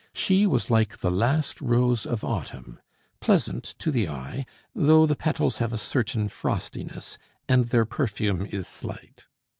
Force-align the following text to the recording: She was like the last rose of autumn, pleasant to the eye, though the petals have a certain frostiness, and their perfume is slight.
She 0.15 0.47
was 0.47 0.71
like 0.71 0.97
the 1.01 1.11
last 1.11 1.61
rose 1.61 2.07
of 2.07 2.23
autumn, 2.23 2.79
pleasant 3.19 3.63
to 3.77 3.91
the 3.91 4.09
eye, 4.09 4.47
though 4.73 5.05
the 5.05 5.15
petals 5.15 5.57
have 5.57 5.73
a 5.73 5.77
certain 5.77 6.27
frostiness, 6.27 7.19
and 7.47 7.65
their 7.67 7.85
perfume 7.85 8.47
is 8.47 8.67
slight. 8.67 9.27